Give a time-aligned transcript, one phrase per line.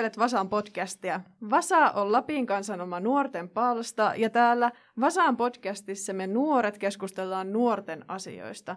[0.00, 1.20] Kuuntelet Vasan podcastia.
[1.50, 8.04] Vasa on Lapin kansan oma nuorten palsta ja täällä Vasan podcastissa me nuoret keskustellaan nuorten
[8.08, 8.76] asioista.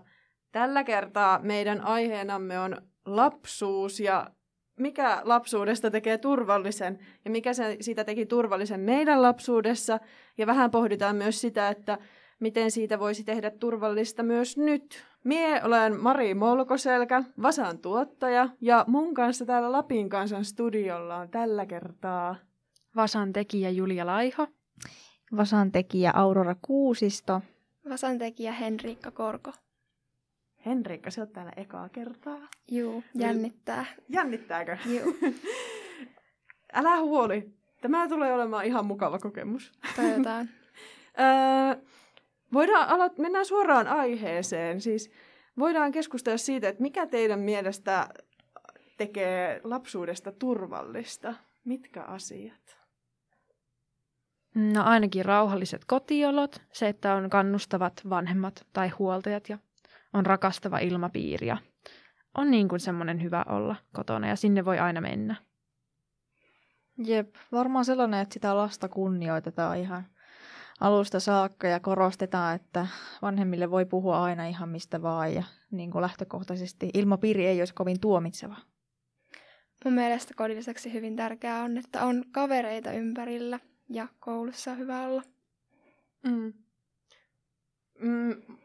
[0.52, 4.27] Tällä kertaa meidän aiheenamme on lapsuus ja
[4.80, 9.99] mikä lapsuudesta tekee turvallisen ja mikä se, siitä teki turvallisen meidän lapsuudessa.
[10.38, 11.98] Ja vähän pohditaan myös sitä, että
[12.43, 15.03] miten siitä voisi tehdä turvallista myös nyt.
[15.23, 21.66] Mie olen Mari Molkoselkä, Vasan tuottaja, ja mun kanssa täällä Lapin kansan studiolla on tällä
[21.66, 22.35] kertaa
[22.95, 24.47] Vasan tekijä Julia Laiho.
[25.38, 27.41] Vasan tekijä Aurora Kuusisto.
[27.89, 29.52] Vasan tekijä Henriikka Korko.
[30.66, 32.39] Henriikka, se on täällä ekaa kertaa.
[32.71, 33.85] Juu, jännittää.
[34.09, 34.77] Jännittääkö?
[34.85, 35.16] Juu.
[36.73, 37.53] Älä huoli.
[37.81, 39.71] Tämä tulee olemaan ihan mukava kokemus.
[39.95, 40.50] Toivotaan.
[41.19, 41.83] öö,
[42.54, 44.82] voidaan aloit- mennään suoraan aiheeseen.
[44.82, 45.12] Siis
[45.59, 48.09] voidaan keskustella siitä, että mikä teidän mielestä
[48.98, 51.34] tekee lapsuudesta turvallista?
[51.66, 52.78] Mitkä asiat?
[54.56, 59.58] No ainakin rauhalliset kotiolot, se, että on kannustavat vanhemmat tai huoltajat ja
[60.14, 61.58] on rakastava ilmapiiri ja
[62.38, 65.36] on niin kuin semmoinen hyvä olla kotona ja sinne voi aina mennä.
[66.98, 70.06] Jep, varmaan sellainen, että sitä lasta kunnioitetaan ihan
[70.84, 72.88] alusta saakka ja korostetaan, että
[73.22, 78.00] vanhemmille voi puhua aina ihan mistä vaan ja niin kuin lähtökohtaisesti ilmapiiri ei olisi kovin
[78.00, 78.56] tuomitseva.
[79.86, 83.59] Mun mielestä kodin lisäksi hyvin tärkeää on, että on kavereita ympärillä
[83.90, 85.23] ja koulussa on hyvä olla.
[86.23, 86.53] Mm.
[88.00, 88.58] Mm,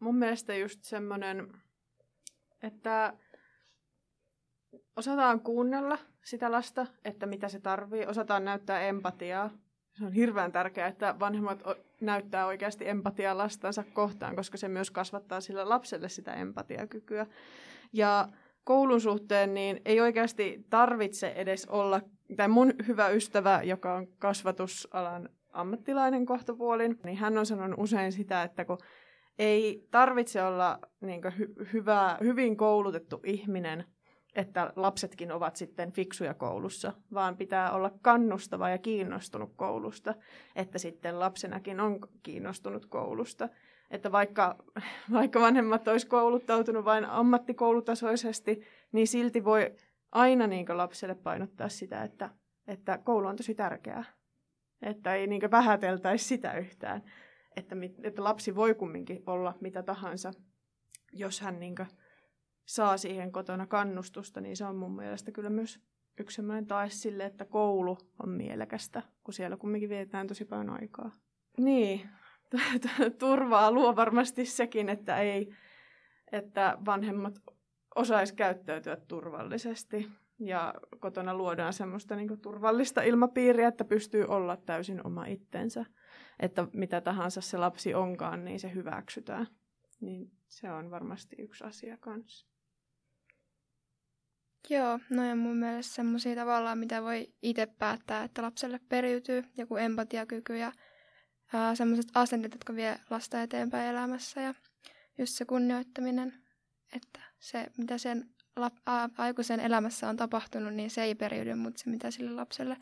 [0.00, 1.52] mun mielestä just semmoinen,
[2.62, 3.12] että
[4.96, 9.50] osataan kuunnella sitä lasta, että mitä se tarvii, osataan näyttää empatiaa.
[9.98, 11.62] Se on hirveän tärkeää, että vanhemmat
[12.00, 17.26] näyttää oikeasti empatiaa lastansa kohtaan, koska se myös kasvattaa sille lapselle sitä empatiakykyä.
[17.92, 18.28] Ja
[18.64, 22.00] koulun suhteen niin ei oikeasti tarvitse edes olla,
[22.36, 28.42] tai mun hyvä ystävä, joka on kasvatusalan ammattilainen kohtapuolin, niin hän on sanonut usein sitä,
[28.42, 28.78] että kun
[29.38, 33.84] ei tarvitse olla niin hy- hyvä, hyvin koulutettu ihminen,
[34.38, 40.14] että lapsetkin ovat sitten fiksuja koulussa, vaan pitää olla kannustava ja kiinnostunut koulusta,
[40.56, 43.48] että sitten lapsenakin on kiinnostunut koulusta.
[43.90, 44.56] Että vaikka,
[45.12, 48.62] vaikka vanhemmat olisi kouluttautunut vain ammattikoulutasoisesti,
[48.92, 49.74] niin silti voi
[50.12, 52.30] aina niin lapselle painottaa sitä, että,
[52.66, 54.04] että koulu on tosi tärkeää.
[54.82, 57.02] Että ei niin vähäteltäisi sitä yhtään
[57.58, 60.32] että, että lapsi voi kumminkin olla mitä tahansa,
[61.12, 61.74] jos hän niin
[62.68, 65.80] saa siihen kotona kannustusta, niin se on mun mielestä kyllä myös
[66.20, 71.10] yksi sellainen tae sille, että koulu on mielekästä, kun siellä kumminkin vietetään tosi paljon aikaa.
[71.58, 72.08] Niin,
[73.18, 75.54] turvaa luo varmasti sekin, että ei,
[76.32, 77.34] että vanhemmat
[77.94, 80.08] osaisi käyttäytyä turvallisesti
[80.38, 85.84] ja kotona luodaan semmoista niin turvallista ilmapiiriä, että pystyy olla täysin oma itsensä
[86.40, 89.46] että mitä tahansa se lapsi onkaan, niin se hyväksytään.
[90.00, 92.48] Niin se on varmasti yksi asia kanssa.
[94.70, 99.76] Joo, no ja mun mielestä semmoisia tavallaan, mitä voi itse päättää, että lapselle periytyy, joku
[99.76, 100.72] empatiakyky ja
[101.74, 104.54] semmoiset asenteet, jotka vie lasta eteenpäin elämässä ja
[105.18, 106.34] just se kunnioittaminen,
[106.92, 108.28] että se, mitä sen
[108.60, 112.76] lap- aikuisen elämässä on tapahtunut, niin se ei periydy, mutta se, mitä sille lapselle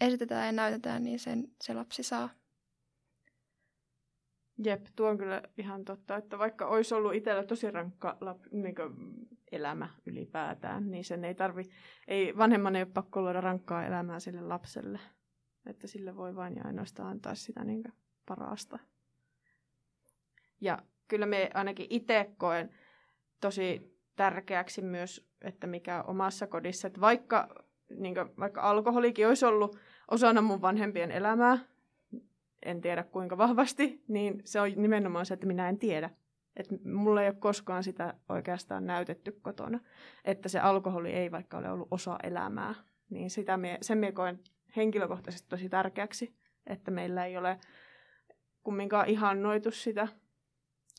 [0.00, 2.41] esitetään ja näytetään, niin sen se lapsi saa.
[4.64, 8.74] Jep, tuo on kyllä ihan totta, että vaikka olisi ollut itsellä tosi rankka lap, niin
[9.52, 11.62] elämä ylipäätään, niin sen ei tarvi,
[12.08, 15.00] ei, vanhemman ei ole pakko luoda rankkaa elämää sille lapselle.
[15.66, 17.84] Että sille voi vain ja ainoastaan antaa sitä niin
[18.26, 18.78] parasta.
[20.60, 22.70] Ja kyllä me ainakin itse koen
[23.40, 27.48] tosi tärkeäksi myös, että mikä omassa kodissa, että vaikka,
[27.90, 29.78] niin kuin, vaikka alkoholikin olisi ollut
[30.10, 31.58] osana mun vanhempien elämää,
[32.62, 36.10] en tiedä kuinka vahvasti, niin se on nimenomaan se, että minä en tiedä.
[36.56, 39.80] Että mulla ei ole koskaan sitä oikeastaan näytetty kotona,
[40.24, 42.74] että se alkoholi ei vaikka ole ollut osa elämää.
[43.10, 44.40] Niin sitä mie, sen mie koen
[44.76, 46.36] henkilökohtaisesti tosi tärkeäksi,
[46.66, 47.58] että meillä ei ole
[48.62, 50.08] kumminkaan ihannoitu sitä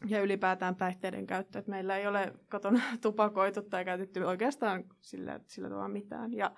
[0.08, 5.70] ja ylipäätään päihteiden käyttö, että meillä ei ole kotona tupakoitu tai käytetty oikeastaan sillä, sillä
[5.70, 6.34] tavalla mitään.
[6.34, 6.52] Ja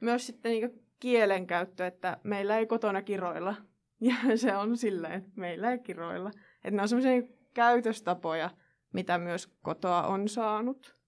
[0.00, 3.54] myös sitten niin kielen käyttö, että meillä ei kotona kiroilla,
[4.00, 6.30] ja se on silleen, että meillä ei kiroilla.
[6.64, 7.22] Että ne on sellaisia
[7.54, 8.50] käytöstapoja,
[8.92, 10.98] mitä myös kotoa on saanut.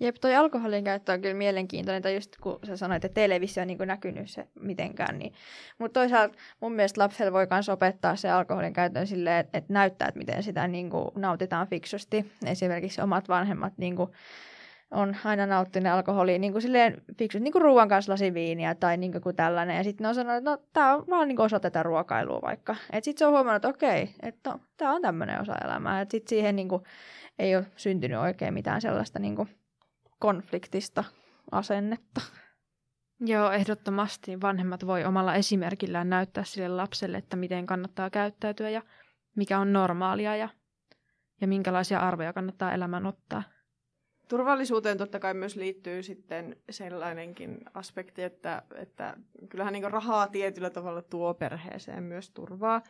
[0.00, 3.66] Jep, toi alkoholin käyttö on kyllä mielenkiintoinen, tai just kun sä sanoit, että televisio on
[3.66, 5.18] niin näkynyt se mitenkään.
[5.18, 5.32] Niin.
[5.78, 10.08] Mutta toisaalta mun mielestä lapselle voi myös opettaa se alkoholin käytön silleen, että, että näyttää,
[10.08, 12.32] että miten sitä niin kuin nautitaan fiksusti.
[12.46, 14.10] Esimerkiksi omat vanhemmat niin kuin
[14.92, 18.96] on aina nauttinut alkoholia niin kuin silleen fiksut, niin kuin ruoan kanssa lasi viiniä tai
[18.96, 19.76] niin kuin tällainen.
[19.76, 22.76] Ja sitten ne on sanonut, että no tämä on vaan niin osa tätä ruokailua vaikka.
[22.92, 26.00] Että sitten se on huomannut, että okei, että no, tämä on tämmöinen osa elämää.
[26.00, 26.82] Että sitten siihen niin kuin,
[27.38, 29.48] ei ole syntynyt oikein mitään sellaista niin kuin
[30.18, 31.04] konfliktista
[31.52, 32.20] asennetta.
[33.20, 38.82] Joo, ehdottomasti vanhemmat voi omalla esimerkillään näyttää sille lapselle, että miten kannattaa käyttäytyä ja
[39.36, 40.48] mikä on normaalia ja,
[41.40, 43.42] ja minkälaisia arvoja kannattaa elämään ottaa.
[44.32, 49.16] Turvallisuuteen totta kai myös liittyy sitten sellainenkin aspekti, että, että
[49.48, 52.82] kyllähän niin rahaa tietyllä tavalla tuo perheeseen myös turvaa.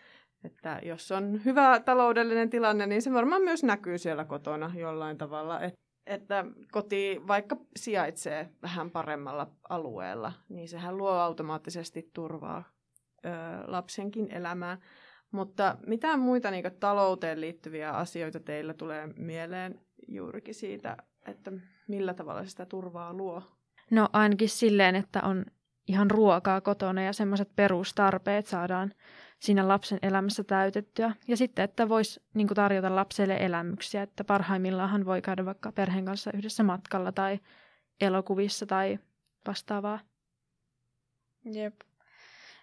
[0.45, 5.61] Että jos on hyvä taloudellinen tilanne, niin se varmaan myös näkyy siellä kotona jollain tavalla.
[5.61, 5.75] Et,
[6.07, 12.65] että koti vaikka sijaitsee vähän paremmalla alueella, niin sehän luo automaattisesti turvaa
[13.25, 13.29] ö,
[13.67, 14.79] lapsenkin elämään.
[15.31, 20.97] Mutta mitä muita niin talouteen liittyviä asioita teillä tulee mieleen juurikin siitä
[21.27, 21.53] että
[21.89, 23.43] millä tavalla sitä turvaa luo?
[23.91, 25.45] No ainakin silleen, että on
[25.89, 28.93] ihan ruokaa kotona ja semmoiset perustarpeet saadaan
[29.39, 31.13] siinä lapsen elämässä täytettyä.
[31.29, 36.05] Ja sitten, että voisi niin tarjota lapselle elämyksiä, että parhaimmillaan hän voi käydä vaikka perheen
[36.05, 37.41] kanssa yhdessä matkalla tai
[38.01, 38.99] elokuvissa tai
[39.47, 39.99] vastaavaa.
[41.45, 41.75] Jep.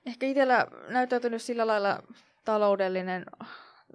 [0.05, 2.03] Ehkä itsellä näyttäytynyt sillä lailla
[2.45, 3.25] taloudellinen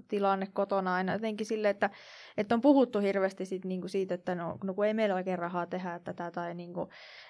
[0.08, 1.90] tilanne kotona aina jotenkin sille, että,
[2.36, 5.66] että on puhuttu hirveästi sit niinku siitä, että no, no kun ei meillä oikein rahaa
[5.66, 6.88] tehdä tätä, tai niinku,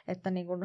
[0.08, 0.58] että niinku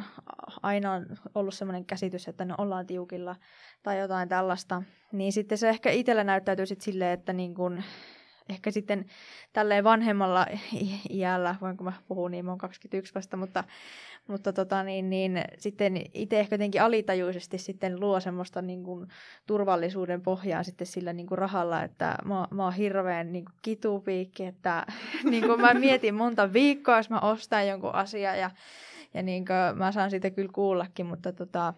[0.64, 1.06] aina on
[1.36, 3.36] ollut sellainen käsitys, että no ollaan tiukilla
[3.84, 7.72] tai jotain tällaista, niin sitten se ehkä itsellä näyttäytyy sitten silleen, että niinku,
[8.50, 9.06] ehkä sitten
[9.54, 10.46] tälleen vanhemmalla
[11.10, 13.64] iällä, voinko mä puhua niin, mä oon 21 vasta, mutta,
[14.28, 19.08] mutta tota, niin, niin, sitten itse ehkä jotenkin alitajuisesti sitten luo semmoista niin kuin,
[19.48, 24.46] turvallisuuden pohjaa sitten sillä niin kuin rahalla, että mä, mä oon hirveän niin kuin, kitupiikki,
[24.46, 24.86] että
[25.30, 28.52] niin kuin mä mietin monta viikkoa, jos mä ostan jonkun asian ja,
[29.14, 31.74] ja niin kuin, mä saan siitä kyllä kuullakin, mutta tota,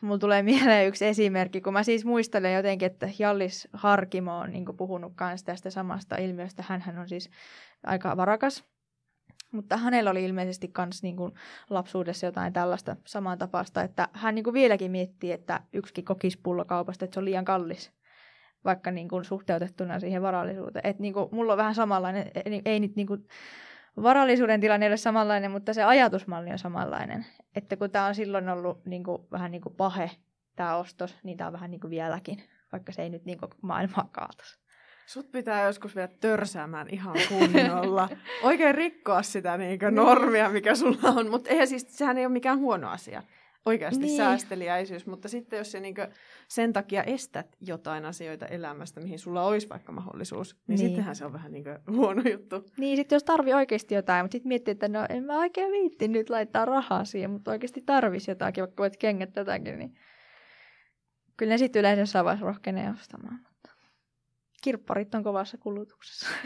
[0.00, 4.64] mulla tulee mieleen yksi esimerkki, kun mä siis muistelen jotenkin, että Jallis Harkimo on niin
[4.76, 6.64] puhunut kanssa tästä samasta ilmiöstä.
[6.68, 7.30] hän on siis
[7.86, 8.64] aika varakas,
[9.52, 11.16] mutta hänellä oli ilmeisesti myös niin
[11.70, 17.14] lapsuudessa jotain tällaista samaa tapasta, että hän niin vieläkin miettii, että yksikin kokispullo kaupasta, että
[17.14, 17.92] se on liian kallis
[18.64, 20.86] vaikka niin kuin suhteutettuna siihen varallisuuteen.
[20.90, 23.26] Et niin kuin, mulla on vähän samanlainen, ei, ei nyt niin kuin
[24.02, 27.26] varallisuuden tilanne ei ole samanlainen, mutta se ajatusmalli on samanlainen.
[27.54, 30.10] Että kun tämä on silloin ollut niin kuin, vähän niin kuin pahe,
[30.56, 33.50] tämä ostos, niin tämä on vähän niin kuin vieläkin, vaikka se ei nyt niin kuin
[33.62, 34.58] maailmaa kaataisi.
[35.06, 38.08] Sut pitää joskus vielä törsäämään ihan kunnolla.
[38.42, 41.30] Oikein rikkoa sitä niin normia, mikä sulla on.
[41.30, 43.22] Mutta eihän siis, sehän ei ole mikään huono asia
[43.66, 44.16] oikeasti niin.
[44.16, 45.94] säästeliäisyys, mutta sitten jos se niin
[46.48, 50.78] sen takia estät jotain asioita elämästä, mihin sulla olisi vaikka mahdollisuus, niin, niin.
[50.78, 51.64] sittenhän se on vähän niin
[51.96, 52.64] huono juttu.
[52.76, 56.08] Niin, sitten jos tarvii oikeasti jotain, mutta sitten miettii, että no en mä oikein viitti
[56.08, 59.94] nyt laittaa rahaa siihen, mutta oikeasti tarvisi jotakin, vaikka voit kengät tätäkin, niin
[61.36, 63.40] kyllä ne sitten yleensä saa vaiheessa rohkenee ostamaan.
[63.48, 63.70] Mutta
[64.62, 66.26] kirpparit on kovassa kulutuksessa.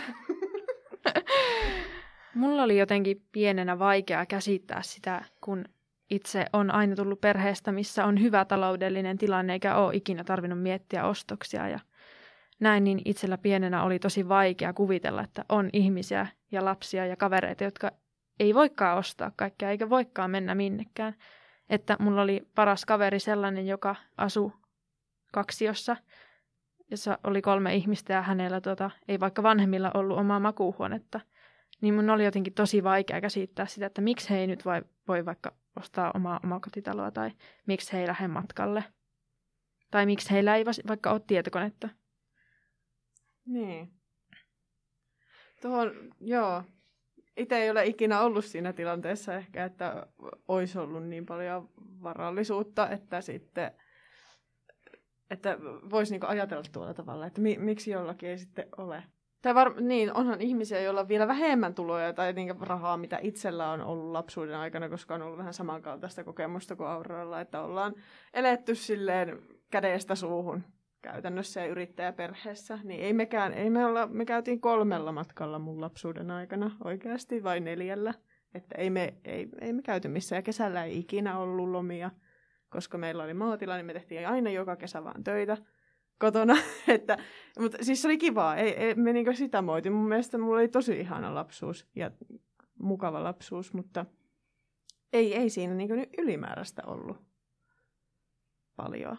[2.34, 5.64] Mulla oli jotenkin pienenä vaikea käsittää sitä, kun
[6.10, 11.04] itse on aina tullut perheestä, missä on hyvä taloudellinen tilanne eikä ole ikinä tarvinnut miettiä
[11.04, 11.78] ostoksia ja
[12.60, 17.64] näin, niin itsellä pienenä oli tosi vaikea kuvitella, että on ihmisiä ja lapsia ja kavereita,
[17.64, 17.92] jotka
[18.40, 21.14] ei voikaan ostaa kaikkea eikä voikaan mennä minnekään.
[21.70, 24.52] Että mulla oli paras kaveri sellainen, joka asui
[25.32, 25.96] kaksiossa,
[26.90, 31.20] jossa oli kolme ihmistä ja hänellä tota, ei vaikka vanhemmilla ollut omaa makuuhuonetta.
[31.80, 34.64] Niin mun oli jotenkin tosi vaikea käsittää sitä, että miksi he ei nyt
[35.08, 37.30] voi vaikka ostaa omaa omakotitaloa tai
[37.66, 38.84] miksi he ei lähde matkalle.
[39.90, 41.88] Tai miksi heillä ei vaikka ole tietokonetta.
[43.46, 43.92] Niin.
[45.62, 46.62] Tuohon, joo.
[47.36, 50.06] Itse ei ole ikinä ollut siinä tilanteessa ehkä, että
[50.48, 51.68] olisi ollut niin paljon
[52.02, 53.72] varallisuutta, että sitten
[55.30, 55.58] että
[55.90, 59.02] voisi niinku ajatella tuolla tavalla, että mi- miksi jollakin ei sitten ole.
[59.42, 63.70] Tai var, niin, onhan ihmisiä, joilla on vielä vähemmän tuloja tai niin rahaa, mitä itsellä
[63.70, 67.94] on ollut lapsuuden aikana, koska on ollut vähän samankaltaista kokemusta kuin Auroralla, että ollaan
[68.34, 69.38] eletty silleen
[69.70, 70.62] kädestä suuhun
[71.02, 76.30] käytännössä ja yrittäjäperheessä, niin ei mekään, ei me olla, me käytiin kolmella matkalla mun lapsuuden
[76.30, 78.14] aikana oikeasti, vai neljällä.
[78.54, 82.10] Että ei me, ei, ei me käyty missään, ja kesällä ei ikinä ollut lomia,
[82.68, 85.56] koska meillä oli maatila, niin me tehtiin aina joka kesä vaan töitä
[86.20, 86.54] kotona.
[86.88, 87.18] että,
[87.58, 89.90] mutta siis se oli kivaa, ei, ei me niinku sitä moiti.
[89.90, 92.10] Mun mielestä mulla oli tosi ihana lapsuus ja
[92.78, 94.06] mukava lapsuus, mutta
[95.12, 97.16] ei, ei siinä niinku ylimääräistä ollut
[98.76, 99.18] paljon.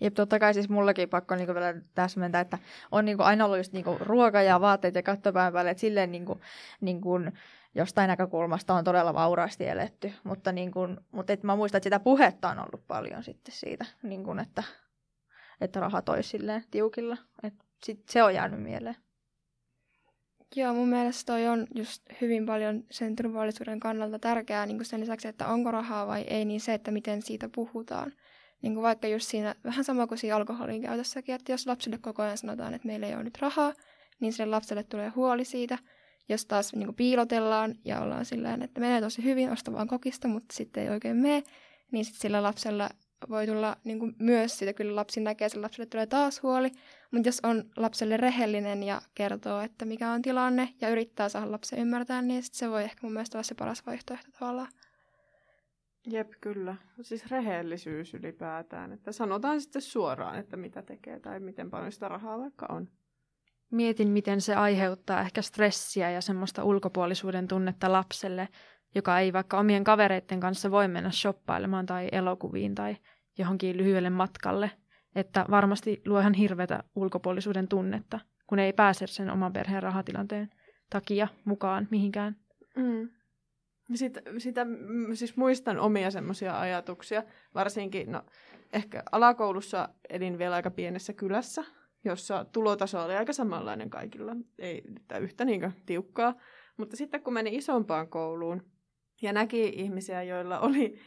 [0.00, 2.58] Jep, totta kai siis mullakin pakko niinku vielä täsmentää, että
[2.92, 6.40] on niinku aina ollut just niinku ruoka ja vaatteet ja kattopään päälle, että silleen niinku,
[6.80, 7.10] niinku
[7.74, 10.80] jostain näkökulmasta on todella vauraasti eletty, mutta, niinku,
[11.12, 14.62] mutta et mä muistan, että sitä puhetta on ollut paljon sitten siitä, niinku, että,
[15.60, 17.16] että rahat olisi silleen tiukilla.
[17.42, 18.96] Et sit se on jäänyt mieleen.
[20.56, 25.28] Joo, mun mielestä toi on just hyvin paljon sen turvallisuuden kannalta tärkeää niin sen lisäksi,
[25.28, 28.12] että onko rahaa vai ei, niin se, että miten siitä puhutaan.
[28.62, 32.22] Niin kuin vaikka just siinä, vähän sama kuin siinä alkoholin käytössäkin, että jos lapsille koko
[32.22, 33.72] ajan sanotaan, että meillä ei ole nyt rahaa,
[34.20, 35.78] niin sille lapselle tulee huoli siitä.
[36.28, 40.28] Jos taas niin kuin piilotellaan ja ollaan sillä että menee tosi hyvin, osta vaan kokista,
[40.28, 41.42] mutta sitten ei oikein mene,
[41.92, 42.88] niin sitten sillä lapsella
[43.28, 46.70] voi tulla niin kuin myös siitä, kyllä lapsi näkee, että lapselle tulee taas huoli,
[47.10, 51.78] mutta jos on lapselle rehellinen ja kertoo, että mikä on tilanne ja yrittää saada lapsen
[51.78, 54.68] ymmärtää, niin sit se voi ehkä mun mielestä olla se paras vaihtoehto tavallaan.
[56.06, 56.76] Jep, kyllä.
[57.02, 62.38] Siis rehellisyys ylipäätään, että sanotaan sitten suoraan, että mitä tekee tai miten paljon sitä rahaa
[62.38, 62.88] vaikka on.
[63.70, 68.48] Mietin, miten se aiheuttaa ehkä stressiä ja semmoista ulkopuolisuuden tunnetta lapselle,
[68.94, 72.96] joka ei vaikka omien kavereiden kanssa voi mennä shoppailemaan tai elokuviin tai
[73.38, 74.70] johonkin lyhyelle matkalle.
[75.14, 80.50] Että varmasti luo ihan hirveätä ulkopuolisuuden tunnetta, kun ei pääse sen oman perheen rahatilanteen
[80.90, 82.36] takia mukaan mihinkään.
[82.76, 83.08] Mm.
[83.94, 84.66] Sitä, sitä,
[85.14, 87.22] siis muistan omia semmoisia ajatuksia,
[87.54, 88.22] varsinkin, no
[88.72, 91.64] ehkä alakoulussa elin vielä aika pienessä kylässä,
[92.04, 94.82] jossa tulotaso oli aika samanlainen kaikilla, ei
[95.20, 96.34] yhtä niin tiukkaa.
[96.76, 98.62] Mutta sitten kun meni isompaan kouluun
[99.22, 100.98] ja näki ihmisiä, joilla oli,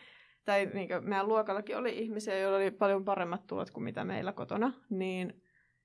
[0.46, 4.74] tai niin meidän luokallakin oli ihmisiä, joilla oli paljon paremmat tulot kuin mitä meillä kotona,
[4.90, 5.44] niin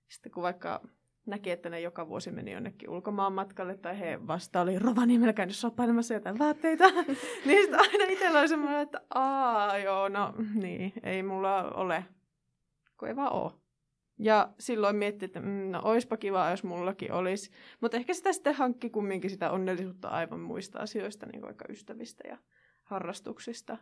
[0.09, 0.81] sitten kun vaikka
[1.27, 5.57] näki, että ne joka vuosi meni jonnekin ulkomaan matkalle, tai he vasta oli Rovaniemellä käynyt
[5.57, 6.91] soppailemassa jotain vaatteita,
[7.47, 12.05] niin sitten aina itsellä oli semmoinen, että aa joo, no niin, ei mulla ole,
[12.99, 13.68] kun ei vaan ole.
[14.19, 17.51] Ja silloin mietti, että mm, no oispa kiva, jos mullakin olisi.
[17.81, 22.39] Mutta ehkä sitä sitten hankki kumminkin sitä onnellisuutta aivan muista asioista, niin vaikka ystävistä ja
[22.83, 23.79] harrastuksista.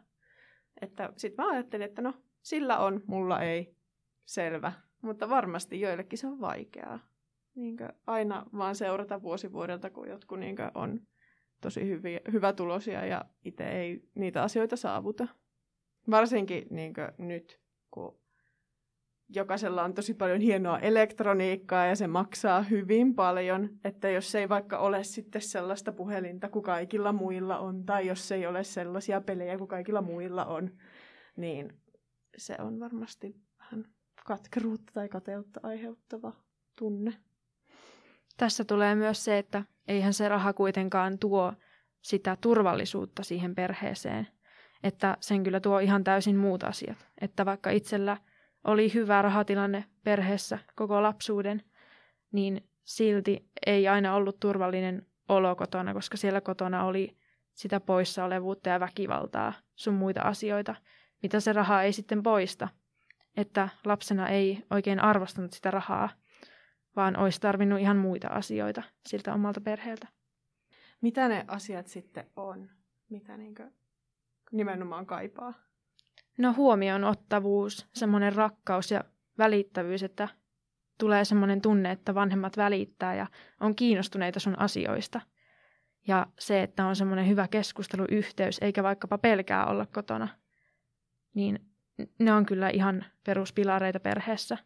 [0.81, 3.76] Että sitten mä ajattelin, että no sillä on, mulla ei.
[4.25, 4.73] Selvä.
[5.02, 6.99] Mutta varmasti joillekin se on vaikeaa
[7.57, 7.76] niin
[8.07, 11.00] aina vaan seurata vuosi vuodelta, kun jotkut niin on
[11.61, 15.28] tosi hyviä, hyvätulosia ja itse ei niitä asioita saavuta.
[16.11, 18.21] Varsinkin niin nyt, kun
[19.28, 24.78] jokaisella on tosi paljon hienoa elektroniikkaa ja se maksaa hyvin paljon, että jos ei vaikka
[24.78, 29.68] ole sitten sellaista puhelinta kuin kaikilla muilla on, tai jos ei ole sellaisia pelejä kuin
[29.68, 30.71] kaikilla muilla on,
[31.37, 31.73] niin
[32.37, 33.85] se on varmasti vähän
[34.26, 36.33] katkeruutta tai kateutta aiheuttava
[36.78, 37.14] tunne.
[38.37, 41.52] Tässä tulee myös se, että eihän se raha kuitenkaan tuo
[42.02, 44.28] sitä turvallisuutta siihen perheeseen.
[44.83, 47.06] Että sen kyllä tuo ihan täysin muut asiat.
[47.21, 48.16] Että vaikka itsellä
[48.66, 51.62] oli hyvä rahatilanne perheessä koko lapsuuden,
[52.32, 57.16] niin silti ei aina ollut turvallinen olo kotona, koska siellä kotona oli
[57.52, 60.75] sitä poissaolevuutta ja väkivaltaa, sun muita asioita,
[61.23, 62.68] mitä se raha ei sitten poista.
[63.37, 66.08] Että lapsena ei oikein arvostanut sitä rahaa,
[66.96, 70.08] vaan olisi tarvinnut ihan muita asioita siltä omalta perheeltä.
[71.00, 72.70] Mitä ne asiat sitten on,
[73.11, 73.54] mitä niin
[74.52, 75.65] nimenomaan kaipaa?
[76.38, 79.05] No huomioon ottavuus, semmoinen rakkaus ja
[79.38, 80.28] välittävyys, että
[80.99, 83.26] tulee semmoinen tunne, että vanhemmat välittää ja
[83.61, 85.21] on kiinnostuneita sun asioista.
[86.09, 90.28] Ja se, että on semmoinen hyvä keskusteluyhteys, eikä vaikkapa pelkää olla kotona,
[91.35, 91.59] niin
[92.19, 94.59] ne on kyllä ihan peruspilareita perheessä.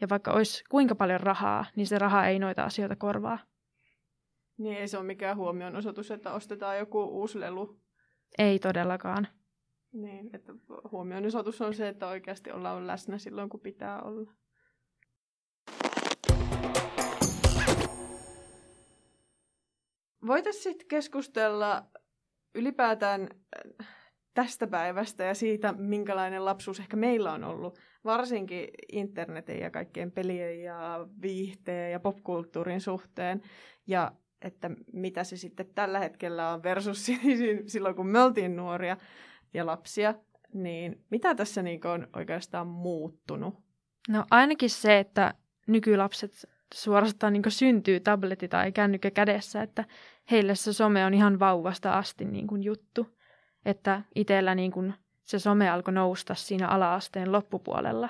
[0.00, 3.38] Ja vaikka olisi kuinka paljon rahaa, niin se raha ei noita asioita korvaa.
[4.58, 7.80] Niin ei se ole mikään huomionosoitus, että ostetaan joku uusi lelu.
[8.38, 9.28] Ei todellakaan.
[9.96, 10.52] Niin, että
[10.92, 14.32] huomionosoitus on se, että oikeasti ollaan läsnä silloin, kun pitää olla.
[20.26, 21.86] Voitaisiin sitten keskustella
[22.54, 23.28] ylipäätään
[24.34, 30.62] tästä päivästä ja siitä, minkälainen lapsuus ehkä meillä on ollut, varsinkin internetin ja kaikkien pelien
[30.62, 33.42] ja viihteen ja popkulttuurin suhteen,
[33.86, 34.12] ja
[34.42, 37.06] että mitä se sitten tällä hetkellä on versus
[37.66, 38.96] silloin, kun me oltiin nuoria
[39.56, 40.14] ja lapsia,
[40.52, 43.54] niin mitä tässä niin on oikeastaan muuttunut?
[44.08, 45.34] No ainakin se, että
[45.66, 46.32] nykylapset
[46.74, 49.84] suorastaan niin syntyy tabletti tai kännykkä kädessä, että
[50.30, 53.16] heille se some on ihan vauvasta asti niin kuin juttu
[53.66, 54.94] että itsellä niin kuin
[55.24, 58.08] se some alkoi nousta siinä ala-asteen loppupuolella.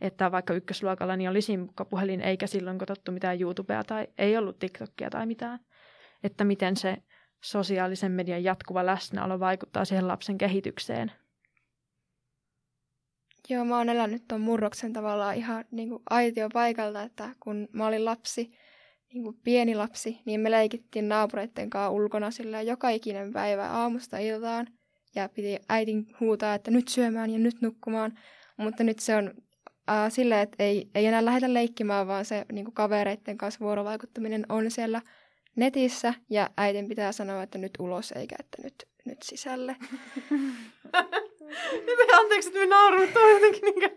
[0.00, 5.10] Että vaikka ykkösluokalla niin oli simukkapuhelin, eikä silloin katsottu mitään YouTubea tai ei ollut TikTokia
[5.10, 5.60] tai mitään.
[6.24, 6.96] Että miten se
[7.42, 11.12] sosiaalisen median jatkuva läsnäolo vaikuttaa siihen lapsen kehitykseen.
[13.48, 17.86] Joo, mä oon elänyt tuon murroksen tavallaan ihan niin kuin aitio paikalta, että kun mä
[17.86, 18.52] olin lapsi,
[19.14, 24.18] niin kuin pieni lapsi, niin me leikittiin naapureiden kanssa ulkona sillä joka ikinen päivä aamusta
[24.18, 24.66] iltaan.
[25.14, 28.18] Ja piti äitin huutaa, että nyt syömään ja nyt nukkumaan.
[28.56, 29.34] Mutta nyt se on
[29.90, 34.46] äh, silleen, että ei, ei enää lähdetä leikkimään, vaan se niin kuin kavereiden kanssa vuorovaikuttaminen
[34.48, 35.02] on siellä
[35.56, 36.14] netissä.
[36.30, 39.76] Ja äitin pitää sanoa, että nyt ulos eikä että nyt, nyt sisälle.
[42.20, 43.90] Anteeksi, että me nauramme, mutta on jotenkin niin kuin...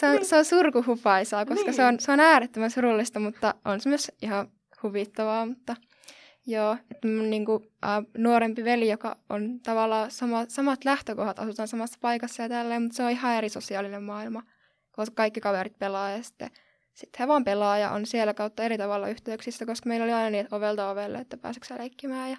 [0.00, 1.74] se, on, se on surkuhupaisaa, koska niin.
[1.74, 4.48] se, on, se on äärettömän surullista, mutta on se myös ihan
[4.82, 5.46] huvittavaa.
[5.46, 5.76] Mutta
[6.46, 11.68] joo, että mun niin kuin, äh, nuorempi veli, joka on tavallaan sama, samat lähtökohdat, asutaan
[11.68, 14.42] samassa paikassa ja tälleen, mutta se on ihan eri sosiaalinen maailma,
[14.92, 16.50] koska kaikki kaverit pelaa ja sitten
[16.98, 20.30] sitten he vaan pelaa ja on siellä kautta eri tavalla yhteyksissä, koska meillä oli aina
[20.30, 22.36] niin, että ovelta ovelle, että pääseekö leikkimään ja,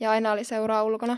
[0.00, 1.16] ja aina oli seuraa ulkona.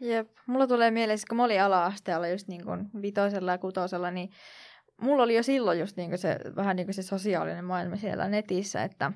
[0.00, 4.30] Jep, mulla tulee mieleen, kun mä olin ala-asteella just niin kuin vitosella ja kutosella, niin
[5.00, 8.28] mulla oli jo silloin just niin kuin se, vähän niin kuin se sosiaalinen maailma siellä
[8.28, 9.12] netissä, että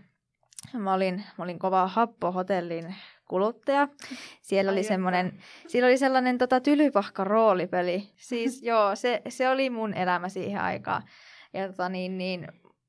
[0.72, 2.94] mä olin, mä olin kova happohotellin
[3.28, 3.88] kuluttaja.
[4.42, 8.12] Siellä oli, semmoinen, siellä oli sellainen tota, tylypahka roolipeli.
[8.16, 11.02] Siis joo, se, se oli mun elämä siihen aikaan.
[11.58, 12.48] Ja tota, niin, niin,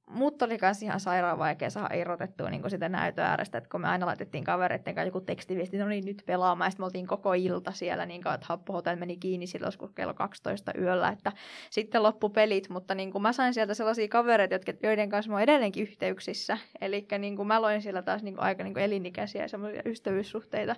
[0.10, 3.88] mutta oli myös ihan sairaan vaikea saada irrotettua niin sitä näytön äärestä, että kun me
[3.88, 7.34] aina laitettiin kavereiden kanssa joku tekstiviesti, no niin nyt pelaamaan, ja sitten me oltiin koko
[7.34, 11.32] ilta siellä, niin kuin, että happohotel meni kiinni silloin joskus kello 12 yöllä, että
[11.70, 15.36] sitten loppu pelit, mutta niin kuin mä sain sieltä sellaisia kavereita, jotka, joiden kanssa mä
[15.36, 18.84] oon edelleenkin yhteyksissä, eli niin kuin mä loin siellä taas niin kuin aika niin kuin
[18.84, 20.76] elinikäisiä semmoisia ystävyyssuhteita,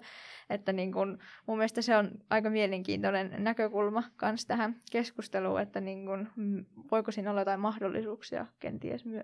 [0.49, 6.05] että niin kuin, mun mielestä se on aika mielenkiintoinen näkökulma myös tähän keskusteluun, että niin
[6.05, 6.27] kuin,
[6.91, 9.20] voiko siinä olla jotain mahdollisuuksia kenties myös.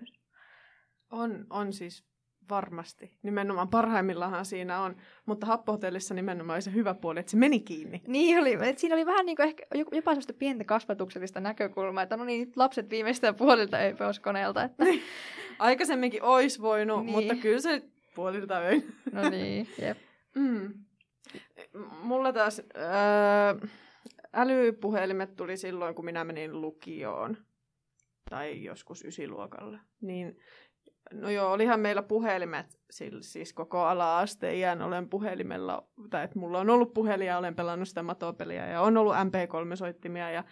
[1.10, 2.04] On, on siis
[2.50, 3.18] varmasti.
[3.22, 4.96] Nimenomaan parhaimmillaan siinä on,
[5.26, 8.02] mutta happohotellissa nimenomaan se hyvä puoli, että se meni kiinni.
[8.06, 12.16] Niin oli, että siinä oli vähän niin kuin ehkä jopa sellaista pientä kasvatuksellista näkökulmaa, että
[12.16, 14.62] no niin, lapset viimeistään puolilta ei koneelta.
[14.62, 14.84] Että...
[15.58, 17.12] Aikaisemminkin olisi voinut, niin.
[17.12, 17.82] mutta kyllä se
[18.14, 18.86] puolilta ei.
[19.12, 19.98] No niin, jep.
[20.34, 20.74] Mm.
[22.02, 23.56] Mulla taas ää,
[24.32, 27.36] älypuhelimet tuli silloin, kun minä menin lukioon
[28.30, 29.80] tai joskus ysiluokalle.
[30.00, 30.38] Niin,
[31.12, 32.80] no joo, olihan meillä puhelimet,
[33.20, 37.88] siis koko ala-asteen iän olen puhelimella, tai että mulla on ollut puhelin ja olen pelannut
[37.88, 40.44] sitä matopeliä ja on ollut MP3-soittimia ja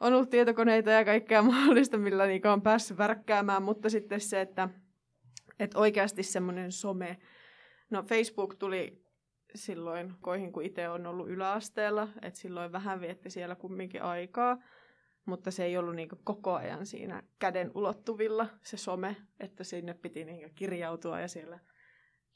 [0.00, 4.68] on ollut tietokoneita ja kaikkea mahdollista, millä niitä on päässyt värkkäämään, mutta sitten se, että,
[5.60, 7.16] että oikeasti semmoinen some,
[7.90, 9.06] no Facebook tuli
[9.54, 14.58] silloin koihin, kun itse on ollut yläasteella, että silloin vähän vietti siellä kumminkin aikaa,
[15.26, 20.24] mutta se ei ollut niin koko ajan siinä käden ulottuvilla se some, että sinne piti
[20.24, 21.58] niin kirjautua ja siellä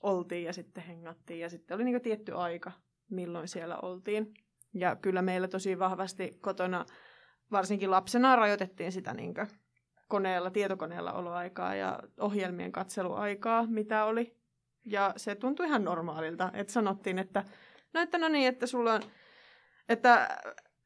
[0.03, 2.73] oltiin ja sitten hengattiin ja sitten oli niin tietty aika,
[3.11, 4.35] milloin siellä oltiin.
[4.75, 6.87] Ja kyllä meillä tosi vahvasti kotona,
[7.51, 9.35] varsinkin lapsena, rajoitettiin sitä niin
[10.09, 14.37] koneella, tietokoneella oloaikaa ja ohjelmien katseluaikaa, mitä oli
[14.85, 17.45] ja se tuntui ihan normaalilta, että sanottiin, että
[17.95, 19.03] no, että no niin, että sulla on,
[19.89, 20.39] että,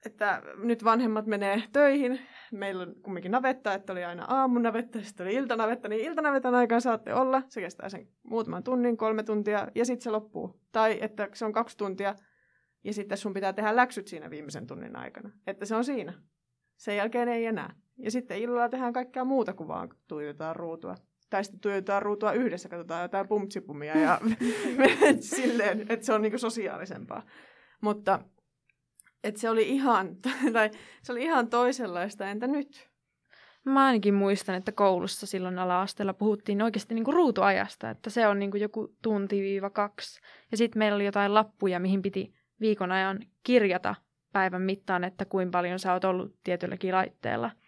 [0.07, 2.21] että nyt vanhemmat menee töihin,
[2.53, 6.81] meillä on kumminkin navetta, että oli aina aamun navetta, sitten oli iltanavetta, niin iltanavetan aikaan
[6.81, 10.61] saatte olla, se kestää sen muutaman tunnin, kolme tuntia, ja sitten se loppuu.
[10.73, 12.15] Tai että se on kaksi tuntia,
[12.85, 15.31] ja sitten sun pitää tehdä läksyt siinä viimeisen tunnin aikana.
[15.47, 16.13] Että se on siinä.
[16.77, 17.75] Sen jälkeen ei enää.
[17.99, 20.95] Ja sitten illalla tehdään kaikkea muuta kuin vaan tuijotetaan ruutua
[21.31, 24.21] tai sitten tuijotetaan ruutua yhdessä, katsotaan jotain pumtsipumia ja
[25.37, 27.23] silleen, että se on niinku sosiaalisempaa.
[27.81, 28.21] Mutta
[29.25, 30.17] että se oli ihan,
[30.53, 30.71] tai
[31.03, 32.89] se oli ihan toisenlaista, entä nyt?
[33.65, 38.57] Mä ainakin muistan, että koulussa silloin ala-asteella puhuttiin oikeasti niinku ruutuajasta, että se on niinku
[38.57, 40.21] joku tunti-viiva kaksi.
[40.51, 43.95] Ja sitten meillä oli jotain lappuja, mihin piti viikon ajan kirjata
[44.33, 47.51] päivän mittaan, että kuinka paljon sä oot ollut tietylläkin laitteella–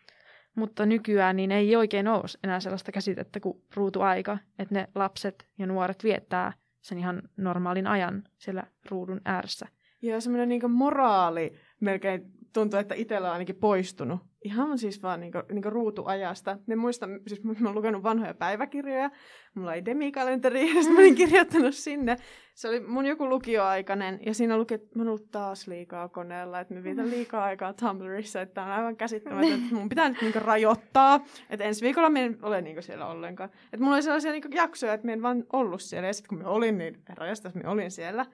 [0.56, 5.66] mutta nykyään niin ei oikein ole enää sellaista käsitettä kuin ruutuaika, että ne lapset ja
[5.66, 9.68] nuoret viettää sen ihan normaalin ajan siellä ruudun ääressä.
[10.02, 14.20] Ja semmoinen niin moraali melkein tuntuu, että itsellä on ainakin poistunut.
[14.44, 16.58] Ihan siis vaan niinku, niinku ruutuajasta.
[16.66, 19.10] Ne muista, siis mä oon lukenut vanhoja päiväkirjoja,
[19.54, 22.16] mulla ei demikalenteri, ja mä olin kirjoittanut sinne.
[22.54, 26.60] Se oli mun joku lukioaikainen, ja siinä luki, että mä oon ollut taas liikaa koneella,
[26.60, 30.38] että mä viitän liikaa aikaa Tumblrissa, että on aivan käsittämätöntä, että mun pitää nyt niinku
[30.38, 33.50] rajoittaa, että ensi viikolla mä en ole niinku siellä ollenkaan.
[33.64, 36.38] Että mulla oli sellaisia niinku jaksoja, että mä en vaan ollut siellä, ja sitten kun
[36.38, 38.26] mä olin, niin rajasta, mä olin siellä.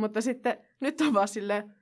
[0.00, 1.74] Mutta sitten nyt on vaan silleen,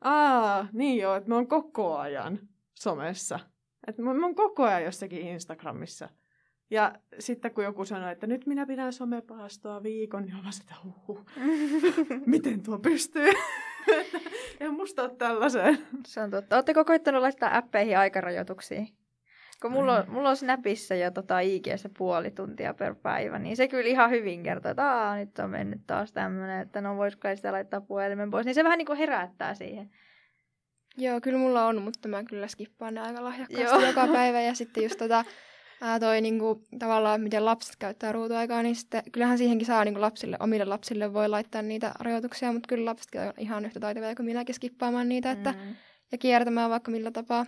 [0.00, 2.38] Aa, niin joo, että mä oon koko ajan
[2.74, 3.40] somessa.
[3.86, 6.08] Että mä, mä oon koko ajan jossakin Instagramissa.
[6.70, 11.20] Ja sitten kun joku sanoi, että nyt minä pidän somepaastoa viikon, niin vaan sitä, huhu,
[12.26, 13.32] miten tuo pystyy.
[14.60, 15.86] Ei musta ole tällaiseen.
[16.06, 16.56] Se on totta.
[16.56, 18.84] Oletteko koittanut laittaa appeihin aikarajoituksia?
[19.62, 23.68] Kun mulla on, mulla on Snapissa jo tota IGssä puoli tuntia per päivä, niin se
[23.68, 27.52] kyllä ihan hyvin kertoo, että Aa, nyt on mennyt taas tämmöinen, että no voisiko sitä
[27.52, 28.46] laittaa puhelimen pois.
[28.46, 29.90] Niin se vähän niin kuin herättää siihen.
[30.96, 33.86] Joo, kyllä mulla on, mutta mä kyllä skippaan ne aika lahjakkaasti Joo.
[33.86, 34.40] joka päivä.
[34.40, 35.24] Ja sitten just tota,
[35.80, 40.36] ää, toi niinku, tavallaan, miten lapset käyttää ruutuaikaa, niin sitten kyllähän siihenkin saa niinku lapsille,
[40.40, 44.54] omille lapsille voi laittaa niitä rajoituksia, mutta kyllä lapsetkin on ihan yhtä taitavia kuin minäkin
[44.54, 45.74] skippaamaan niitä, että, Mm.
[46.12, 47.46] ja kiertämään vaikka millä tapaa.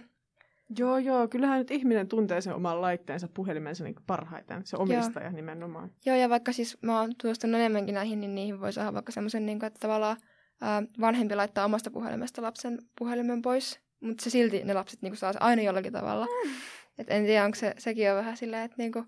[0.78, 1.28] Joo, joo.
[1.28, 4.66] Kyllähän nyt ihminen tuntee sen oman laitteensa puhelimensa niin parhaiten.
[4.66, 5.90] Se omistaja nimenomaan.
[6.06, 9.46] Joo, ja vaikka siis mä oon tutustunut enemmänkin näihin, niin niihin voi saada vaikka semmoisen,
[9.46, 10.16] niin että tavallaan
[10.60, 15.32] ää, vanhempi laittaa omasta puhelimesta lapsen puhelimen pois, mutta se silti ne lapset niin saa
[15.40, 16.26] aina jollakin tavalla.
[16.98, 19.04] Et en tiedä, onko se, sekin on vähän silleen, että niinku,